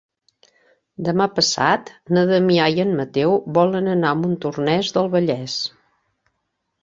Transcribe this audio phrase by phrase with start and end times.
[1.09, 5.59] Demà passat na Damià i en Mateu volen anar a Montornès del Vallès.